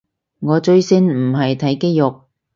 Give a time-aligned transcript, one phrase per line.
[0.39, 2.23] 我追星唔係睇肌肉